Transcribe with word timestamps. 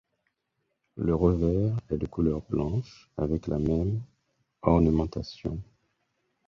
Le 0.95 1.13
revers 1.13 1.77
est 1.91 1.99
de 1.99 2.07
couleur 2.07 2.41
blanche 2.49 3.07
avec 3.17 3.45
la 3.45 3.59
même 3.59 4.01
ornementation. 4.63 5.61